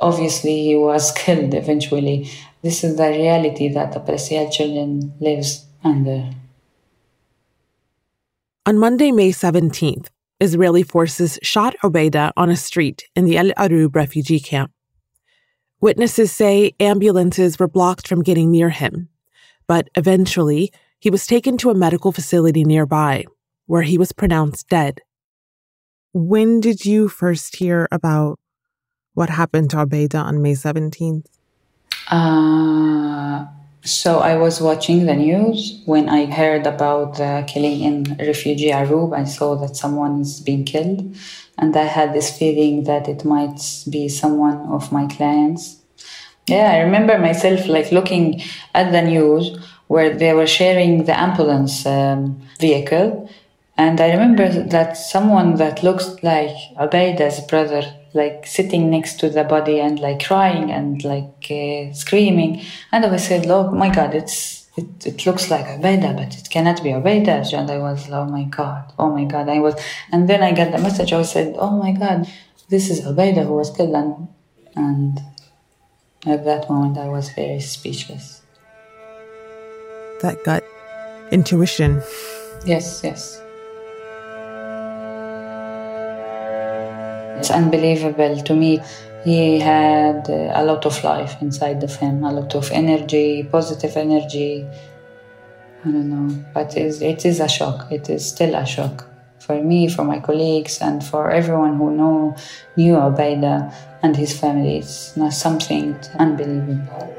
obviously 0.00 0.62
he 0.62 0.76
was 0.76 1.12
killed 1.16 1.54
eventually. 1.54 2.30
This 2.62 2.84
is 2.84 2.96
the 2.96 3.08
reality 3.08 3.68
that 3.70 3.92
the 3.92 3.98
Palestinian 3.98 4.52
children 4.52 5.14
lives 5.18 5.66
under. 5.82 6.30
On 8.64 8.78
Monday, 8.78 9.10
May 9.10 9.30
17th, 9.32 10.06
Israeli 10.38 10.84
forces 10.84 11.36
shot 11.42 11.74
Obeida 11.82 12.30
on 12.36 12.48
a 12.48 12.54
street 12.54 13.08
in 13.16 13.24
the 13.24 13.36
El 13.36 13.50
Arub 13.58 13.96
refugee 13.96 14.38
camp. 14.38 14.70
Witnesses 15.80 16.30
say 16.30 16.70
ambulances 16.78 17.58
were 17.58 17.66
blocked 17.66 18.06
from 18.06 18.22
getting 18.22 18.52
near 18.52 18.70
him, 18.70 19.08
but 19.66 19.88
eventually 19.96 20.72
he 21.00 21.10
was 21.10 21.26
taken 21.26 21.58
to 21.58 21.70
a 21.70 21.74
medical 21.74 22.12
facility 22.12 22.62
nearby, 22.62 23.24
where 23.66 23.82
he 23.82 23.98
was 23.98 24.12
pronounced 24.12 24.68
dead. 24.68 25.00
When 26.12 26.60
did 26.60 26.86
you 26.86 27.08
first 27.08 27.56
hear 27.56 27.88
about 27.90 28.38
what 29.14 29.28
happened 29.28 29.70
to 29.70 29.78
Obeida 29.78 30.22
on 30.22 30.40
May 30.40 30.52
17th? 30.52 31.26
Uh, 32.08 33.46
so 33.84 34.20
I 34.20 34.36
was 34.36 34.60
watching 34.60 35.06
the 35.06 35.14
news 35.14 35.82
when 35.86 36.08
I 36.08 36.26
heard 36.26 36.66
about 36.66 37.16
the 37.16 37.44
killing 37.48 37.80
in 37.80 38.16
refugee 38.18 38.70
Arub. 38.70 39.16
I 39.16 39.24
saw 39.24 39.56
that 39.56 39.76
someone 39.76 40.20
is 40.20 40.40
being 40.40 40.64
killed, 40.64 41.16
and 41.58 41.76
I 41.76 41.84
had 41.84 42.14
this 42.14 42.36
feeling 42.36 42.84
that 42.84 43.08
it 43.08 43.24
might 43.24 43.60
be 43.90 44.08
someone 44.08 44.58
of 44.68 44.92
my 44.92 45.06
clients. 45.06 45.78
Yeah, 46.46 46.70
I 46.72 46.80
remember 46.80 47.18
myself 47.18 47.66
like 47.66 47.90
looking 47.92 48.42
at 48.74 48.92
the 48.92 49.02
news 49.02 49.58
where 49.88 50.16
they 50.16 50.32
were 50.32 50.46
sharing 50.46 51.04
the 51.04 51.18
ambulance 51.18 51.84
um, 51.84 52.40
vehicle, 52.60 53.28
and 53.76 54.00
I 54.00 54.12
remember 54.12 54.48
that 54.48 54.96
someone 54.96 55.56
that 55.56 55.82
looks 55.82 56.22
like 56.22 56.54
Obeida's 56.78 57.40
brother 57.40 57.82
like 58.14 58.46
sitting 58.46 58.90
next 58.90 59.18
to 59.20 59.30
the 59.30 59.44
body 59.44 59.80
and 59.80 59.98
like 59.98 60.24
crying 60.24 60.70
and 60.70 61.02
like 61.04 61.46
uh, 61.50 61.92
screaming. 61.92 62.62
And 62.90 63.04
I 63.04 63.16
said, 63.16 63.46
"Oh 63.48 63.70
my 63.70 63.88
God, 63.88 64.14
it's 64.14 64.68
it, 64.76 65.06
it 65.06 65.26
looks 65.26 65.50
like 65.50 65.66
Obeida, 65.66 66.16
but 66.16 66.36
it 66.36 66.48
cannot 66.50 66.82
be 66.82 66.90
Obeida." 66.90 67.52
And 67.52 67.70
I 67.70 67.78
was, 67.78 68.10
"Oh 68.10 68.24
my 68.26 68.44
God, 68.44 68.92
oh 68.98 69.10
my 69.10 69.24
God!" 69.24 69.48
I 69.48 69.58
was, 69.58 69.74
and 70.10 70.28
then 70.28 70.42
I 70.42 70.52
got 70.52 70.72
the 70.72 70.78
message. 70.78 71.12
I 71.12 71.22
said, 71.22 71.54
"Oh 71.58 71.76
my 71.76 71.92
God, 71.92 72.28
this 72.68 72.90
is 72.90 73.00
Obeida 73.02 73.46
who 73.46 73.54
was 73.54 73.70
killed," 73.70 73.94
and 73.94 74.28
and 74.76 75.20
at 76.26 76.44
that 76.44 76.70
moment 76.70 76.98
I 76.98 77.08
was 77.08 77.30
very 77.30 77.60
speechless. 77.60 78.42
That 80.20 80.44
gut 80.44 80.64
intuition. 81.32 82.02
Yes, 82.64 83.00
yes. 83.02 83.41
It's 87.36 87.50
unbelievable 87.50 88.40
to 88.42 88.54
me. 88.54 88.80
He 89.24 89.60
had 89.60 90.28
a 90.28 90.64
lot 90.64 90.84
of 90.84 91.02
life 91.04 91.40
inside 91.40 91.82
of 91.84 91.94
him, 91.94 92.24
a 92.24 92.32
lot 92.32 92.54
of 92.54 92.70
energy, 92.72 93.44
positive 93.44 93.96
energy. 93.96 94.66
I 95.84 95.90
don't 95.90 96.10
know, 96.10 96.44
but 96.54 96.76
it 96.76 97.24
is, 97.24 97.40
a 97.40 97.48
shock. 97.48 97.90
It 97.90 98.10
is 98.10 98.28
still 98.28 98.54
a 98.54 98.66
shock 98.66 99.06
for 99.38 99.62
me, 99.62 99.88
for 99.88 100.04
my 100.04 100.20
colleagues, 100.20 100.80
and 100.80 101.04
for 101.04 101.30
everyone 101.30 101.76
who 101.76 101.90
know 101.90 102.36
knew 102.76 102.94
Obeida 102.94 103.72
and 104.02 104.16
his 104.16 104.38
family. 104.38 104.78
It's 104.78 105.16
not 105.16 105.32
something 105.32 105.96
unbelievable. 106.18 107.14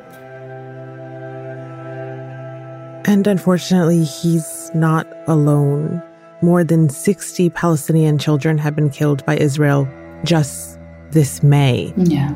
And 3.05 3.27
unfortunately, 3.27 4.03
he's 4.03 4.71
not 4.73 5.07
alone. 5.27 6.01
More 6.41 6.63
than 6.63 6.89
60 6.89 7.49
Palestinian 7.49 8.17
children 8.17 8.57
have 8.57 8.75
been 8.75 8.89
killed 8.89 9.25
by 9.25 9.37
Israel 9.37 9.87
just 10.23 10.79
this 11.11 11.43
May. 11.43 11.93
Yeah. 11.97 12.33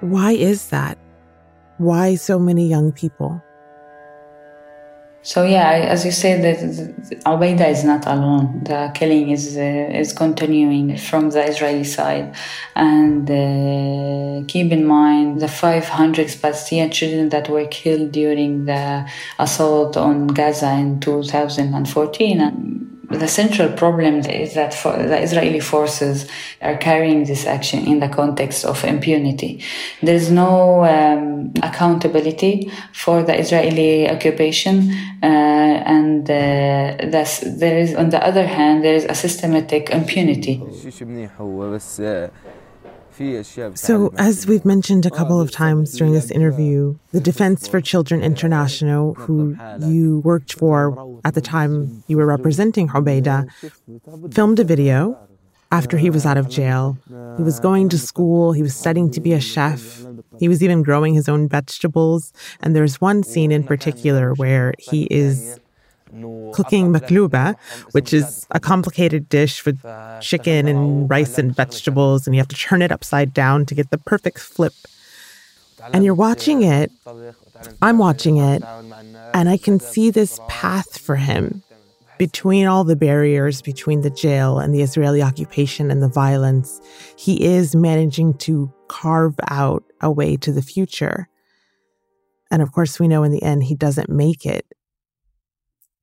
Why 0.00 0.32
is 0.32 0.68
that? 0.68 0.98
Why 1.78 2.14
so 2.14 2.38
many 2.38 2.68
young 2.68 2.92
people? 2.92 3.42
So 5.26 5.42
yeah, 5.42 5.70
as 5.70 6.04
you 6.04 6.12
said, 6.12 6.44
that 6.44 6.58
Obeida 7.24 7.68
is 7.68 7.82
not 7.82 8.06
alone. 8.06 8.62
The 8.62 8.92
killing 8.94 9.30
is 9.30 9.56
uh, 9.56 9.90
is 9.92 10.12
continuing 10.12 10.96
from 10.98 11.30
the 11.30 11.42
Israeli 11.42 11.82
side, 11.82 12.32
and 12.76 13.28
uh, 13.28 14.44
keep 14.46 14.70
in 14.70 14.86
mind 14.86 15.40
the 15.40 15.48
500 15.48 16.38
Palestinian 16.40 16.92
children 16.92 17.30
that 17.30 17.48
were 17.48 17.66
killed 17.66 18.12
during 18.12 18.66
the 18.66 19.04
assault 19.40 19.96
on 19.96 20.28
Gaza 20.28 20.70
in 20.74 21.00
2014. 21.00 22.40
And 22.40 22.75
the 23.10 23.28
central 23.28 23.72
problem 23.72 24.20
is 24.20 24.54
that 24.54 24.72
the 24.82 25.20
Israeli 25.20 25.60
forces 25.60 26.28
are 26.60 26.76
carrying 26.76 27.24
this 27.24 27.46
action 27.46 27.86
in 27.86 28.00
the 28.00 28.08
context 28.08 28.64
of 28.64 28.82
impunity. 28.84 29.62
There 30.02 30.14
is 30.14 30.30
no 30.30 30.84
um, 30.84 31.52
accountability 31.62 32.70
for 32.92 33.22
the 33.22 33.38
Israeli 33.38 34.10
occupation, 34.10 34.90
uh, 35.22 35.26
and 35.26 36.28
uh, 36.28 36.96
there 36.98 37.78
is, 37.78 37.94
on 37.94 38.10
the 38.10 38.24
other 38.24 38.46
hand, 38.46 38.84
there 38.84 38.94
is 38.94 39.04
a 39.04 39.14
systematic 39.14 39.90
impunity. 39.90 40.60
So, 43.74 44.12
as 44.18 44.46
we've 44.46 44.64
mentioned 44.64 45.06
a 45.06 45.10
couple 45.10 45.40
of 45.40 45.50
times 45.50 45.96
during 45.96 46.12
this 46.12 46.30
interview, 46.30 46.96
the 47.12 47.20
Defense 47.20 47.66
for 47.66 47.80
Children 47.80 48.22
International, 48.22 49.14
who 49.14 49.56
you 49.80 50.20
worked 50.20 50.52
for 50.52 51.18
at 51.24 51.34
the 51.34 51.40
time 51.40 52.04
you 52.08 52.16
were 52.16 52.26
representing 52.26 52.88
Obeida, 52.88 53.48
filmed 54.32 54.58
a 54.58 54.64
video 54.64 55.18
after 55.72 55.98
he 55.98 56.10
was 56.10 56.24
out 56.26 56.36
of 56.36 56.48
jail. 56.48 56.98
He 57.36 57.42
was 57.42 57.58
going 57.58 57.88
to 57.88 57.98
school, 57.98 58.52
he 58.52 58.62
was 58.62 58.74
studying 58.74 59.10
to 59.12 59.20
be 59.20 59.32
a 59.32 59.40
chef, 59.40 60.04
he 60.38 60.48
was 60.48 60.62
even 60.62 60.82
growing 60.82 61.14
his 61.14 61.28
own 61.28 61.48
vegetables. 61.48 62.32
And 62.60 62.76
there's 62.76 63.00
one 63.00 63.22
scene 63.22 63.50
in 63.50 63.64
particular 63.64 64.34
where 64.34 64.74
he 64.78 65.04
is 65.10 65.58
cooking 66.52 66.92
makluba, 66.92 67.56
which 67.92 68.12
is 68.12 68.46
a 68.50 68.60
complicated 68.60 69.28
dish 69.28 69.64
with 69.66 69.84
chicken 70.20 70.68
and 70.68 71.10
rice 71.10 71.38
and 71.38 71.54
vegetables, 71.54 72.26
and 72.26 72.34
you 72.34 72.40
have 72.40 72.48
to 72.48 72.56
turn 72.56 72.82
it 72.82 72.92
upside 72.92 73.34
down 73.34 73.66
to 73.66 73.74
get 73.74 73.90
the 73.90 73.98
perfect 73.98 74.38
flip. 74.38 74.74
And 75.92 76.04
you're 76.04 76.14
watching 76.14 76.62
it, 76.62 76.90
I'm 77.82 77.98
watching 77.98 78.38
it, 78.38 78.62
and 79.34 79.48
I 79.48 79.56
can 79.56 79.78
see 79.78 80.10
this 80.10 80.40
path 80.48 80.98
for 80.98 81.16
him. 81.16 81.62
between 82.18 82.66
all 82.66 82.84
the 82.84 82.96
barriers 82.96 83.62
between 83.62 84.00
the 84.02 84.10
jail 84.10 84.58
and 84.58 84.74
the 84.74 84.82
Israeli 84.82 85.22
occupation 85.22 85.90
and 85.90 86.02
the 86.02 86.08
violence, 86.08 86.80
he 87.16 87.44
is 87.44 87.74
managing 87.74 88.34
to 88.38 88.72
carve 88.88 89.34
out 89.48 89.84
a 90.00 90.10
way 90.10 90.36
to 90.36 90.52
the 90.52 90.62
future. 90.62 91.28
And 92.50 92.62
of 92.62 92.72
course, 92.72 93.00
we 93.00 93.08
know 93.08 93.22
in 93.22 93.32
the 93.32 93.42
end 93.42 93.64
he 93.64 93.74
doesn't 93.74 94.08
make 94.08 94.46
it. 94.46 94.66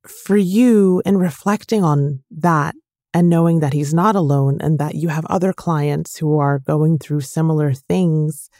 For 0.06 0.36
you, 0.36 1.02
in 1.06 1.16
reflecting 1.16 1.82
on 1.82 2.22
that 2.30 2.74
and 3.14 3.30
knowing 3.30 3.60
that 3.60 3.72
he's 3.72 3.94
not 3.94 4.16
alone 4.16 4.58
and 4.60 4.78
that 4.78 4.94
you 4.94 5.08
have 5.08 5.24
other 5.26 5.52
clients 5.52 6.18
who 6.18 6.38
are 6.38 6.58
going 6.58 6.98
through 6.98 7.22
similar 7.22 7.72
things, 7.72 8.50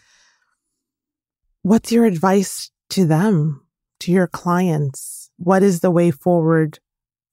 what's 1.62 1.92
your 1.92 2.06
advice 2.06 2.70
to 2.90 3.04
them, 3.04 3.66
to 4.00 4.12
your 4.12 4.26
clients? 4.26 5.30
What 5.36 5.62
is 5.62 5.80
the 5.80 5.90
way 5.90 6.10
forward 6.10 6.78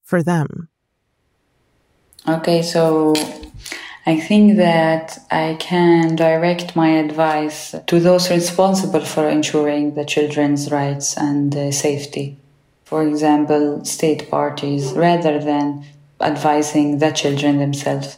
for 0.03 0.21
them? 0.21 0.69
Okay, 2.27 2.61
so 2.61 3.13
I 4.05 4.19
think 4.19 4.57
that 4.57 5.19
I 5.31 5.55
can 5.59 6.15
direct 6.15 6.75
my 6.75 6.89
advice 6.89 7.75
to 7.87 7.99
those 7.99 8.29
responsible 8.29 9.05
for 9.05 9.29
ensuring 9.29 9.93
the 9.93 10.05
children's 10.05 10.71
rights 10.71 11.15
and 11.17 11.55
uh, 11.55 11.71
safety. 11.71 12.40
For 12.91 13.07
example, 13.07 13.85
state 13.85 14.29
parties, 14.29 14.91
rather 14.91 15.39
than 15.39 15.85
advising 16.19 16.97
the 16.97 17.11
children 17.11 17.57
themselves. 17.57 18.17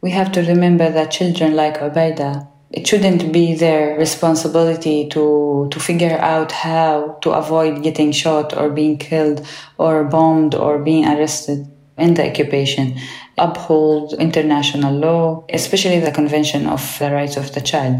We 0.00 0.12
have 0.12 0.32
to 0.32 0.40
remember 0.40 0.88
that 0.90 1.10
children 1.10 1.54
like 1.54 1.78
Ubaida, 1.78 2.48
it 2.72 2.86
shouldn't 2.86 3.34
be 3.34 3.54
their 3.54 3.98
responsibility 3.98 5.10
to, 5.10 5.68
to 5.70 5.78
figure 5.78 6.16
out 6.16 6.52
how 6.52 7.18
to 7.20 7.32
avoid 7.32 7.82
getting 7.82 8.12
shot 8.12 8.56
or 8.56 8.70
being 8.70 8.96
killed 8.96 9.46
or 9.76 10.04
bombed 10.04 10.54
or 10.54 10.78
being 10.78 11.04
arrested 11.04 11.70
in 11.98 12.14
the 12.14 12.26
occupation 12.26 12.96
uphold 13.36 14.14
international 14.14 14.94
law, 14.94 15.44
especially 15.50 16.00
the 16.00 16.10
Convention 16.10 16.66
of 16.66 16.98
the 16.98 17.12
Rights 17.12 17.36
of 17.36 17.52
the 17.52 17.60
Child. 17.60 17.96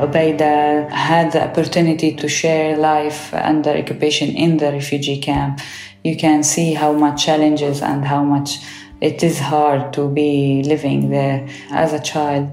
Ubaida 0.00 0.86
uh, 0.86 0.94
had 0.94 1.32
the 1.32 1.44
opportunity 1.44 2.14
to 2.14 2.26
share 2.26 2.76
life 2.76 3.34
under 3.34 3.70
occupation 3.70 4.30
in 4.30 4.56
the 4.56 4.72
refugee 4.72 5.20
camp. 5.20 5.60
You 6.02 6.16
can 6.16 6.42
see 6.42 6.72
how 6.72 6.92
much 6.92 7.24
challenges 7.26 7.82
and 7.82 8.04
how 8.04 8.24
much 8.24 8.58
it 9.02 9.22
is 9.22 9.38
hard 9.38 9.92
to 9.94 10.08
be 10.08 10.62
living 10.64 11.10
there 11.10 11.46
as 11.70 11.92
a 11.92 12.00
child. 12.00 12.48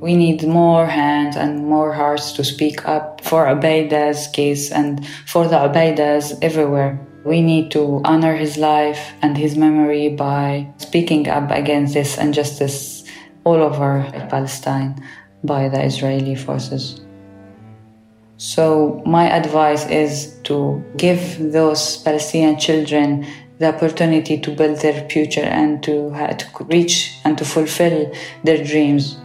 We 0.00 0.14
need 0.16 0.46
more 0.46 0.86
hands 0.86 1.36
and 1.36 1.66
more 1.66 1.92
hearts 1.94 2.32
to 2.32 2.44
speak 2.44 2.86
up 2.86 3.22
for 3.22 3.46
Ubaida's 3.46 4.28
case 4.28 4.70
and 4.70 5.06
for 5.26 5.48
the 5.48 5.56
Ubaidas 5.56 6.38
everywhere. 6.42 7.00
We 7.24 7.40
need 7.40 7.70
to 7.72 8.02
honor 8.04 8.36
his 8.36 8.58
life 8.58 9.14
and 9.22 9.36
his 9.36 9.56
memory 9.56 10.10
by 10.10 10.68
speaking 10.76 11.26
up 11.28 11.50
against 11.50 11.94
this 11.94 12.18
injustice 12.18 13.04
all 13.44 13.62
over 13.62 14.04
Palestine 14.28 15.02
by 15.44 15.68
the 15.68 15.84
Israeli 15.84 16.34
forces. 16.34 17.00
So, 18.38 19.02
my 19.06 19.30
advice 19.30 19.86
is 19.86 20.38
to 20.44 20.84
give 20.98 21.52
those 21.52 21.96
Palestinian 21.98 22.58
children 22.58 23.26
the 23.58 23.74
opportunity 23.74 24.38
to 24.38 24.50
build 24.54 24.80
their 24.80 25.08
future 25.08 25.40
and 25.40 25.82
to, 25.84 26.10
to 26.10 26.64
reach 26.64 27.18
and 27.24 27.38
to 27.38 27.44
fulfill 27.44 28.12
their 28.44 28.62
dreams. 28.62 29.16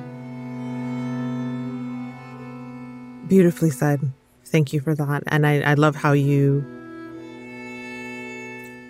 Beautifully 3.28 3.70
said. 3.70 4.00
Thank 4.46 4.72
you 4.72 4.80
for 4.80 4.96
that. 4.96 5.24
And 5.28 5.46
I, 5.46 5.62
I 5.62 5.74
love 5.74 5.96
how 5.96 6.14
you 6.14 6.64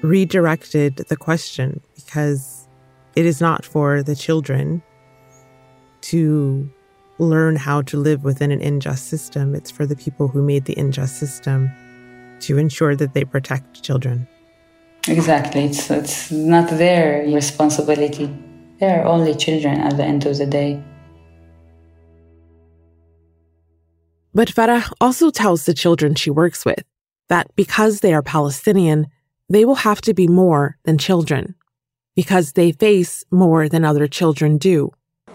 redirected 0.04 0.98
the 0.98 1.16
question 1.16 1.82
because 1.96 2.68
it 3.16 3.26
is 3.26 3.42
not 3.42 3.66
for 3.66 4.04
the 4.04 4.16
children 4.16 4.82
to 6.02 6.70
learn 7.22 7.56
how 7.56 7.82
to 7.84 7.98
live 7.98 8.24
within 8.24 8.52
an 8.52 8.62
unjust 8.62 9.08
system. 9.08 9.56
It's 9.56 9.72
for 9.72 9.86
the 9.86 9.96
people 9.96 10.28
who 10.28 10.42
made 10.42 10.66
the 10.66 10.76
unjust 10.76 11.18
system 11.18 11.70
to 12.42 12.58
ensure 12.58 12.96
that 12.96 13.14
they 13.14 13.24
protect 13.24 13.84
children. 13.84 14.28
Exactly. 15.08 15.66
It's, 15.66 15.90
it's 15.90 16.32
not 16.32 16.70
their 16.70 17.24
responsibility. 17.24 18.34
They're 18.80 19.06
only 19.06 19.36
children 19.36 19.80
at 19.80 19.98
the 19.98 20.04
end 20.04 20.26
of 20.26 20.38
the 20.38 20.46
day. 20.46 20.84
But 24.34 24.50
Farah 24.50 24.92
also 25.02 25.30
tells 25.30 25.66
the 25.66 25.74
children 25.74 26.16
she 26.16 26.30
works 26.30 26.66
with 26.66 26.84
that 27.30 27.54
because 27.56 28.00
they 28.00 28.14
are 28.14 28.22
Palestinian, 28.22 29.08
they 29.50 29.66
will 29.66 29.76
have 29.76 30.02
to 30.02 30.14
be 30.14 30.28
more 30.28 30.78
than 30.84 30.98
children 30.98 31.56
because 32.16 32.54
they 32.54 32.72
face 32.72 33.24
more 33.32 33.70
than 33.70 33.86
other 33.86 34.08
children 34.08 34.58
do. 34.58 34.92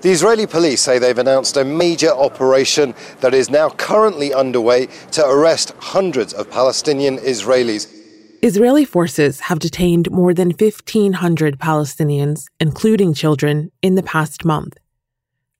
The 0.06 0.12
Israeli 0.12 0.46
police 0.46 0.82
say 0.82 1.00
they've 1.00 1.18
announced 1.18 1.56
a 1.56 1.64
major 1.64 2.10
operation 2.10 2.94
that 3.22 3.34
is 3.34 3.50
now 3.50 3.70
currently 3.70 4.32
underway 4.32 4.86
to 5.10 5.26
arrest 5.26 5.72
hundreds 5.80 6.32
of 6.32 6.48
Palestinian 6.48 7.18
Israelis. 7.18 7.92
Israeli 8.40 8.84
forces 8.84 9.40
have 9.40 9.58
detained 9.58 10.08
more 10.12 10.32
than 10.32 10.52
1,500 10.52 11.58
Palestinians, 11.58 12.44
including 12.60 13.14
children, 13.14 13.72
in 13.82 13.96
the 13.96 14.02
past 14.04 14.44
month. 14.44 14.76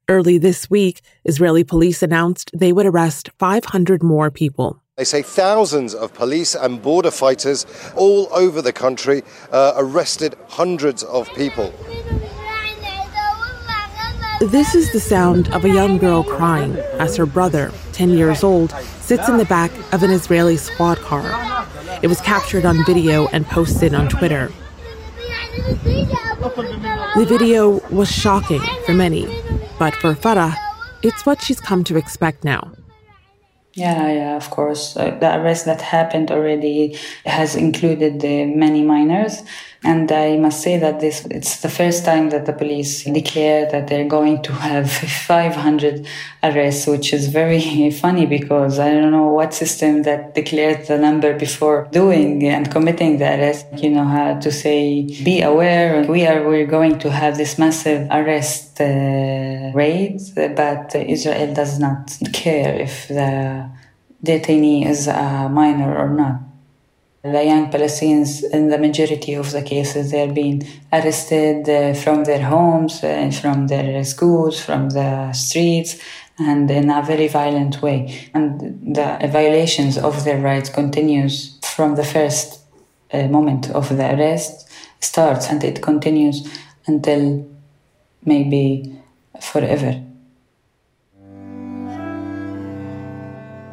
Early 0.08 0.38
this 0.38 0.70
week, 0.70 1.00
Israeli 1.24 1.64
police 1.64 2.00
announced 2.00 2.52
they 2.54 2.72
would 2.72 2.86
arrest 2.86 3.30
500 3.40 4.00
more 4.04 4.30
people. 4.30 4.80
They 4.96 5.02
say 5.02 5.22
thousands 5.22 5.92
of 5.92 6.14
police 6.14 6.54
and 6.54 6.80
border 6.80 7.10
fighters 7.10 7.66
all 7.96 8.28
over 8.32 8.62
the 8.62 8.72
country 8.72 9.24
uh, 9.50 9.72
arrested 9.76 10.36
hundreds 10.46 11.02
of 11.02 11.28
people. 11.34 11.74
This 14.40 14.74
is 14.74 14.92
the 14.92 15.00
sound 15.00 15.48
of 15.54 15.64
a 15.64 15.68
young 15.70 15.96
girl 15.96 16.22
crying 16.22 16.76
as 16.98 17.16
her 17.16 17.24
brother, 17.24 17.72
10 17.92 18.10
years 18.10 18.44
old, 18.44 18.70
sits 19.00 19.30
in 19.30 19.38
the 19.38 19.46
back 19.46 19.70
of 19.94 20.02
an 20.02 20.10
Israeli 20.10 20.58
squad 20.58 20.98
car. 20.98 21.24
It 22.02 22.08
was 22.08 22.20
captured 22.20 22.66
on 22.66 22.84
video 22.84 23.28
and 23.28 23.46
posted 23.46 23.94
on 23.94 24.10
Twitter. 24.10 24.52
The 27.14 27.24
video 27.26 27.80
was 27.88 28.12
shocking 28.12 28.60
for 28.84 28.92
many, 28.92 29.24
but 29.78 29.94
for 29.94 30.14
Farah, 30.14 30.54
it's 31.02 31.24
what 31.24 31.40
she's 31.40 31.58
come 31.58 31.82
to 31.84 31.96
expect 31.96 32.44
now. 32.44 32.75
Yeah, 33.76 34.10
yeah, 34.10 34.36
of 34.36 34.48
course. 34.48 34.96
Uh, 34.96 35.10
the 35.20 35.36
arrest 35.38 35.66
that 35.66 35.82
happened 35.82 36.30
already 36.30 36.96
has 37.26 37.54
included 37.54 38.24
uh, 38.24 38.46
many 38.56 38.82
minors. 38.82 39.42
And 39.84 40.10
I 40.10 40.38
must 40.38 40.62
say 40.62 40.78
that 40.78 41.00
this 41.00 41.26
it's 41.26 41.60
the 41.60 41.68
first 41.68 42.04
time 42.04 42.30
that 42.30 42.46
the 42.46 42.54
police 42.54 43.04
declare 43.04 43.70
that 43.70 43.86
they're 43.86 44.08
going 44.08 44.42
to 44.44 44.52
have 44.54 44.90
500 45.26 46.06
arrests, 46.42 46.86
which 46.86 47.12
is 47.12 47.28
very 47.28 47.90
funny 48.02 48.24
because 48.24 48.78
I 48.78 48.94
don't 48.94 49.12
know 49.12 49.28
what 49.28 49.52
system 49.52 50.04
that 50.04 50.34
declared 50.34 50.86
the 50.86 50.96
number 50.98 51.38
before 51.38 51.86
doing 51.92 52.44
and 52.48 52.70
committing 52.70 53.18
the 53.18 53.26
arrest. 53.26 53.66
You 53.74 53.90
know 53.90 54.04
how 54.04 54.40
to 54.40 54.50
say, 54.50 55.02
be 55.22 55.42
aware. 55.42 56.02
We 56.08 56.26
are 56.26 56.48
we're 56.48 56.66
going 56.66 56.98
to 57.00 57.10
have 57.10 57.36
this 57.36 57.58
massive 57.58 58.08
arrest 58.10 58.80
uh, 58.80 59.70
raid, 59.74 60.18
but 60.34 60.94
Israel 60.94 61.52
does 61.54 61.78
not 61.78 62.10
care 62.32 62.74
if 62.74 63.08
the 63.08 63.65
detainee 64.24 64.86
is 64.86 65.06
a 65.06 65.48
minor 65.48 65.96
or 65.96 66.10
not. 66.10 66.40
The 67.22 67.44
young 67.44 67.72
Palestinians, 67.72 68.44
in 68.52 68.68
the 68.68 68.78
majority 68.78 69.34
of 69.34 69.50
the 69.50 69.62
cases, 69.62 70.12
they're 70.12 70.32
being 70.32 70.62
arrested 70.92 71.68
uh, 71.68 71.92
from 71.94 72.22
their 72.22 72.42
homes, 72.42 73.02
uh, 73.02 73.30
from 73.42 73.66
their 73.66 74.04
schools, 74.04 74.60
from 74.60 74.90
the 74.90 75.32
streets, 75.32 76.00
and 76.38 76.70
in 76.70 76.88
a 76.88 77.02
very 77.02 77.26
violent 77.26 77.82
way. 77.82 78.30
And 78.32 78.94
the 78.94 79.28
violations 79.32 79.98
of 79.98 80.24
their 80.24 80.40
rights 80.40 80.70
continues 80.70 81.58
from 81.62 81.96
the 81.96 82.04
first 82.04 82.60
uh, 83.12 83.26
moment 83.26 83.70
of 83.70 83.88
the 83.88 84.14
arrest 84.14 84.70
starts, 85.00 85.48
and 85.50 85.64
it 85.64 85.82
continues 85.82 86.48
until 86.86 87.44
maybe 88.24 89.00
forever. 89.40 90.00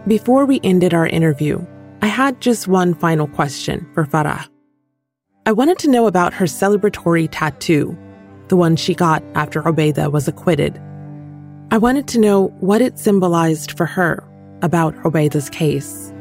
Before 0.07 0.45
we 0.45 0.59
ended 0.65 0.93
our 0.93 1.07
interview, 1.07 1.65
I 2.01 2.07
had 2.07 2.41
just 2.41 2.67
one 2.67 2.93
final 2.93 3.25
question 3.25 3.89
for 3.93 4.05
Farah. 4.05 4.49
I 5.45 5.53
wanted 5.53 5.79
to 5.79 5.89
know 5.89 6.07
about 6.07 6.33
her 6.33 6.43
celebratory 6.43 7.29
tattoo, 7.31 7.97
the 8.49 8.57
one 8.57 8.75
she 8.75 8.95
got 8.95 9.23
after 9.33 9.61
Ubaida 9.61 10.11
was 10.11 10.27
acquitted. 10.27 10.77
I 11.71 11.77
wanted 11.77 12.09
to 12.09 12.19
know 12.19 12.47
what 12.59 12.81
it 12.81 12.99
symbolized 12.99 13.77
for 13.77 13.85
her 13.85 14.21
about 14.61 14.93
Ubaida's 15.03 15.49
case. 15.49 16.11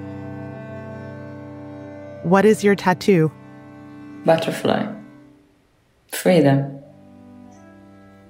What 2.22 2.44
is 2.44 2.62
your 2.62 2.76
tattoo? 2.76 3.32
Butterfly. 4.24 4.94
Freedom. 6.12 6.78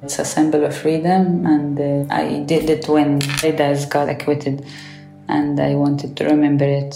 It's 0.02 0.18
a 0.18 0.24
symbol 0.24 0.64
of 0.64 0.74
freedom, 0.74 1.44
and 1.44 1.78
uh, 1.78 2.14
I 2.14 2.42
did 2.44 2.70
it 2.70 2.88
when 2.88 3.20
Ubaida 3.20 3.90
got 3.90 4.08
acquitted, 4.08 4.64
and 5.36 5.58
I 5.58 5.74
wanted 5.74 6.16
to 6.18 6.24
remember 6.24 6.64
it 6.82 6.94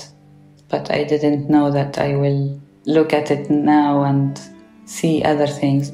but 0.68 0.90
I 0.90 1.04
didn't 1.04 1.48
know 1.48 1.70
that 1.70 1.98
I 1.98 2.16
will 2.16 2.60
look 2.86 3.12
at 3.12 3.30
it 3.30 3.50
now 3.50 4.02
and 4.04 4.40
see 4.84 5.22
other 5.22 5.46
things. 5.46 5.90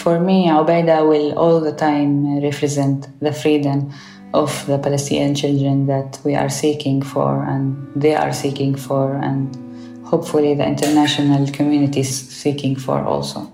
For 0.00 0.18
me, 0.18 0.48
Ubaida 0.48 1.06
will 1.06 1.38
all 1.38 1.60
the 1.60 1.72
time 1.72 2.42
represent 2.42 3.08
the 3.20 3.32
freedom 3.32 3.92
of 4.32 4.64
the 4.66 4.78
Palestinian 4.78 5.34
children 5.34 5.86
that 5.86 6.18
we 6.24 6.34
are 6.34 6.48
seeking 6.48 7.02
for 7.02 7.42
and 7.44 7.92
they 7.94 8.14
are 8.14 8.32
seeking 8.32 8.74
for, 8.74 9.16
and 9.16 10.06
hopefully 10.06 10.54
the 10.54 10.64
international 10.64 11.50
community 11.52 12.00
is 12.00 12.28
seeking 12.28 12.76
for 12.76 13.04
also. 13.04 13.52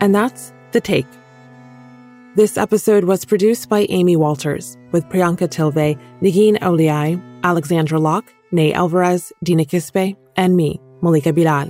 And 0.00 0.14
that's 0.14 0.52
The 0.70 0.80
Take. 0.80 1.17
This 2.38 2.56
episode 2.56 3.02
was 3.02 3.24
produced 3.24 3.68
by 3.68 3.84
Amy 3.88 4.14
Walters 4.14 4.78
with 4.92 5.08
Priyanka 5.08 5.48
Tilve, 5.48 5.98
Negin 6.22 6.56
Owliai, 6.60 7.20
Alexandra 7.42 7.98
Locke, 7.98 8.32
Nay 8.52 8.72
Alvarez, 8.72 9.32
Dina 9.42 9.64
Kesbeh, 9.64 10.16
and 10.36 10.56
me, 10.56 10.80
Malika 11.02 11.32
Bilal. 11.32 11.68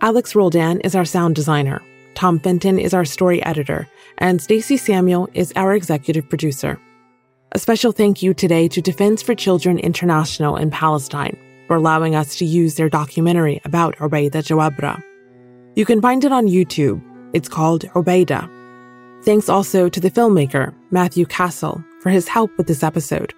Alex 0.00 0.34
Roldan 0.34 0.80
is 0.80 0.94
our 0.94 1.04
sound 1.04 1.34
designer. 1.34 1.82
Tom 2.14 2.38
Fenton 2.38 2.78
is 2.78 2.94
our 2.94 3.04
story 3.04 3.42
editor, 3.42 3.86
and 4.16 4.40
Stacey 4.40 4.78
Samuel 4.78 5.28
is 5.34 5.52
our 5.54 5.74
executive 5.74 6.26
producer. 6.30 6.80
A 7.52 7.58
special 7.58 7.92
thank 7.92 8.22
you 8.22 8.32
today 8.32 8.68
to 8.68 8.80
Defense 8.80 9.22
for 9.22 9.34
Children 9.34 9.78
International 9.80 10.56
in 10.56 10.70
Palestine 10.70 11.36
for 11.66 11.76
allowing 11.76 12.14
us 12.14 12.36
to 12.36 12.46
use 12.46 12.76
their 12.76 12.88
documentary 12.88 13.60
about 13.66 13.96
Ubaida 13.96 14.30
Jawabra. 14.30 14.98
You 15.76 15.84
can 15.84 16.00
find 16.00 16.24
it 16.24 16.32
on 16.32 16.46
YouTube. 16.46 17.02
It's 17.34 17.50
called 17.50 17.82
Ubaida. 17.88 18.59
Thanks 19.22 19.50
also 19.50 19.88
to 19.88 20.00
the 20.00 20.10
filmmaker, 20.10 20.74
Matthew 20.90 21.26
Castle, 21.26 21.84
for 22.02 22.08
his 22.08 22.26
help 22.26 22.56
with 22.56 22.66
this 22.66 22.82
episode, 22.82 23.34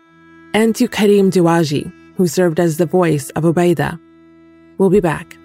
and 0.55 0.77
to 0.77 0.87
Karim 0.87 1.31
Duwaji, 1.31 1.93
who 2.17 2.29
served 2.29 2.61
as 2.61 2.77
the 2.77 2.87
voice 2.87 3.31
of 3.31 3.43
Obeida. 3.43 3.99
We'll 4.79 4.91
be 4.91 5.01
back. 5.01 5.37